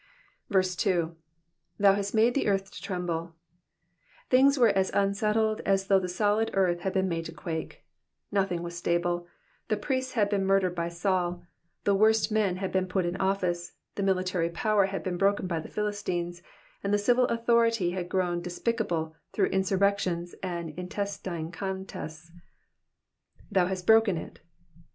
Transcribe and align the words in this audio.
2. 0.51 1.15
Thou 1.77 1.93
hast 1.93 2.15
made 2.15 2.33
the 2.33 2.47
earth 2.47 2.71
to 2.71 2.81
trembled 2.81 3.33
Things 4.31 4.57
were 4.57 4.69
as 4.69 4.89
unsettled 4.95 5.61
as 5.63 5.85
though 5.85 5.99
the 5.99 6.09
solid 6.09 6.49
earth 6.55 6.79
had 6.79 6.91
been 6.91 7.07
made 7.07 7.25
to 7.25 7.31
quake; 7.31 7.85
nothing 8.31 8.63
was 8.63 8.75
stable; 8.75 9.27
the 9.67 9.77
priests 9.77 10.13
had 10.13 10.27
been 10.27 10.43
murdered 10.43 10.73
by 10.73 10.89
Saul, 10.89 11.43
the 11.83 11.93
worst 11.93 12.31
men 12.31 12.55
had 12.55 12.71
been 12.71 12.87
put 12.87 13.05
in 13.05 13.13
ofiice, 13.17 13.73
the 13.93 14.01
military 14.01 14.51
Sower 14.51 14.87
had 14.87 15.03
been 15.03 15.17
broken 15.17 15.45
by 15.45 15.59
the 15.59 15.69
Philistines, 15.69 16.41
and 16.83 16.91
the 16.91 16.97
civil 16.97 17.25
authority 17.25 17.91
had 17.91 18.09
grown 18.09 18.41
espicable 18.43 19.13
through 19.33 19.49
insurrections 19.49 20.33
and 20.41 20.71
intestine 20.79 21.51
contests. 21.51 22.31
'''•Thou 23.53 23.67
hast 23.67 23.85
h'oken 23.85 24.17
it.' 24.17 24.39